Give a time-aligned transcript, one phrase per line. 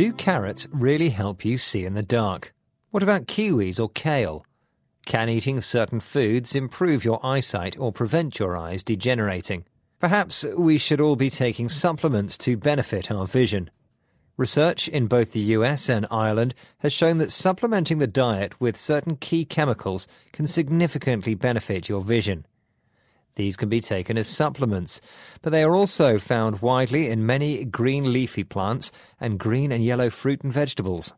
[0.00, 2.54] Do carrots really help you see in the dark?
[2.90, 4.46] What about kiwis or kale?
[5.04, 9.66] Can eating certain foods improve your eyesight or prevent your eyes degenerating?
[9.98, 13.70] Perhaps we should all be taking supplements to benefit our vision.
[14.38, 19.16] Research in both the US and Ireland has shown that supplementing the diet with certain
[19.16, 22.46] key chemicals can significantly benefit your vision.
[23.36, 25.00] These can be taken as supplements,
[25.42, 30.10] but they are also found widely in many green leafy plants and green and yellow
[30.10, 31.14] fruit and vegetables.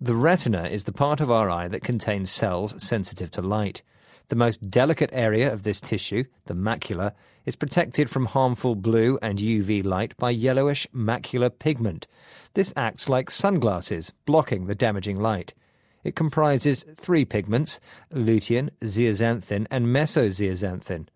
[0.00, 3.82] The retina is the part of our eye that contains cells sensitive to light.
[4.28, 7.12] The most delicate area of this tissue, the macula,
[7.44, 12.06] is protected from harmful blue and UV light by yellowish macular pigment.
[12.54, 15.54] This acts like sunglasses, blocking the damaging light.
[16.02, 17.80] It comprises three pigments
[18.12, 21.08] lutein, zeaxanthin, and mesozeaxanthin.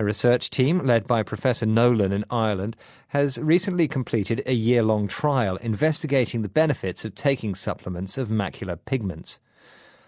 [0.00, 2.74] A research team led by Professor Nolan in Ireland
[3.08, 8.78] has recently completed a year long trial investigating the benefits of taking supplements of macular
[8.82, 9.40] pigments.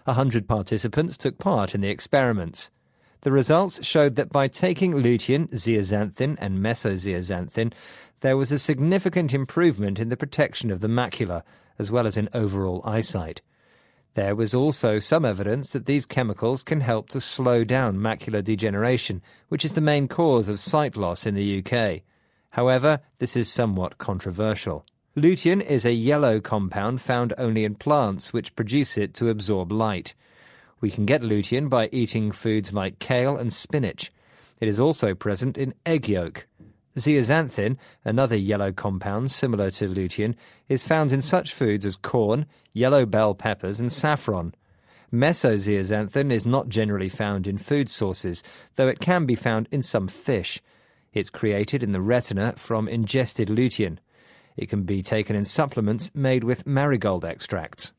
[0.07, 2.71] A hundred participants took part in the experiments.
[3.21, 7.71] The results showed that by taking lutein, zeaxanthin, and mesozeaxanthin,
[8.21, 11.43] there was a significant improvement in the protection of the macula,
[11.77, 13.43] as well as in overall eyesight.
[14.15, 19.23] There was also some evidence that these chemicals can help to slow down macular degeneration,
[19.49, 22.01] which is the main cause of sight loss in the UK.
[22.51, 24.85] However, this is somewhat controversial.
[25.17, 30.13] Lutein is a yellow compound found only in plants which produce it to absorb light.
[30.79, 34.11] We can get lutein by eating foods like kale and spinach.
[34.59, 36.45] It is also present in egg yolk.
[36.97, 40.35] Zeaxanthin, another yellow compound similar to lutein,
[40.69, 44.53] is found in such foods as corn, yellow bell peppers, and saffron.
[45.11, 48.43] Mesozeaxanthin is not generally found in food sources,
[48.75, 50.61] though it can be found in some fish.
[51.13, 53.99] It's created in the retina from ingested lutein.
[54.57, 57.93] It can be taken in supplements made with marigold extracts.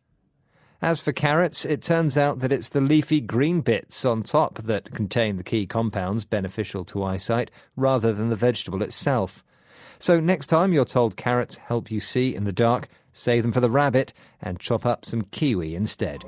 [0.83, 4.93] As for carrots, it turns out that it's the leafy green bits on top that
[4.93, 9.43] contain the key compounds beneficial to eyesight rather than the vegetable itself.
[9.99, 13.61] So next time you're told carrots help you see in the dark, save them for
[13.61, 14.13] the rabbit
[14.43, 16.23] and chop up some kiwi instead.